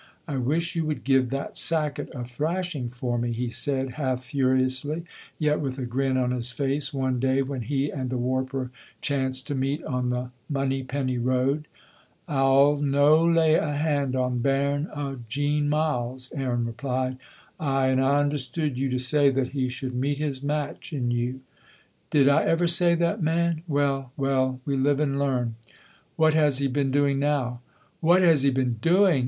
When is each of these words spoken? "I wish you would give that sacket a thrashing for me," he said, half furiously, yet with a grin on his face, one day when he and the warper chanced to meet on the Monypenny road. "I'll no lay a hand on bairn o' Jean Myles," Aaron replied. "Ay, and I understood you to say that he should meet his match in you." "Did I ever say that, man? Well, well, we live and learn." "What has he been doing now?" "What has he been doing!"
"I 0.27 0.37
wish 0.37 0.75
you 0.75 0.83
would 0.87 1.03
give 1.03 1.29
that 1.29 1.53
sacket 1.57 2.09
a 2.15 2.23
thrashing 2.25 2.89
for 2.89 3.19
me," 3.19 3.31
he 3.33 3.49
said, 3.49 3.91
half 3.91 4.23
furiously, 4.23 5.03
yet 5.37 5.59
with 5.59 5.77
a 5.77 5.85
grin 5.85 6.17
on 6.17 6.31
his 6.31 6.51
face, 6.51 6.91
one 6.91 7.19
day 7.19 7.43
when 7.43 7.61
he 7.61 7.91
and 7.91 8.09
the 8.09 8.17
warper 8.17 8.71
chanced 8.99 9.45
to 9.45 9.53
meet 9.53 9.83
on 9.83 10.09
the 10.09 10.31
Monypenny 10.49 11.19
road. 11.19 11.67
"I'll 12.27 12.77
no 12.77 13.23
lay 13.23 13.53
a 13.53 13.73
hand 13.73 14.15
on 14.15 14.39
bairn 14.39 14.87
o' 14.95 15.19
Jean 15.29 15.69
Myles," 15.69 16.33
Aaron 16.35 16.65
replied. 16.65 17.19
"Ay, 17.59 17.89
and 17.89 18.01
I 18.01 18.21
understood 18.21 18.79
you 18.79 18.89
to 18.89 18.97
say 18.97 19.29
that 19.29 19.49
he 19.49 19.69
should 19.69 19.93
meet 19.93 20.17
his 20.17 20.41
match 20.41 20.91
in 20.91 21.11
you." 21.11 21.41
"Did 22.09 22.27
I 22.27 22.41
ever 22.45 22.67
say 22.67 22.95
that, 22.95 23.21
man? 23.21 23.61
Well, 23.67 24.13
well, 24.17 24.61
we 24.65 24.75
live 24.77 24.99
and 24.99 25.19
learn." 25.19 25.57
"What 26.15 26.33
has 26.33 26.57
he 26.57 26.65
been 26.67 26.89
doing 26.89 27.19
now?" 27.19 27.61
"What 27.99 28.23
has 28.23 28.41
he 28.41 28.49
been 28.49 28.79
doing!" 28.81 29.19